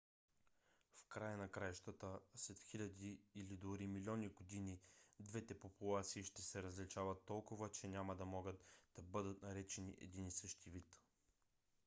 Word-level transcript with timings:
в 0.99 1.07
края 1.07 1.37
на 1.37 1.47
краищата 1.51 2.19
след 2.35 2.59
хиляди 2.59 3.19
или 3.35 3.57
дори 3.57 3.87
милиони 3.87 4.27
години 4.27 4.79
двете 5.19 5.59
популации 5.59 6.23
ще 6.23 6.41
се 6.41 6.63
различават 6.63 7.25
толкова 7.25 7.69
че 7.69 7.87
няма 7.87 8.15
да 8.15 8.25
могат 8.25 8.63
да 8.95 9.01
бъдат 9.01 9.41
наречени 9.41 9.97
един 10.01 10.27
и 10.27 10.31
същ 10.31 10.65
вид 10.65 10.99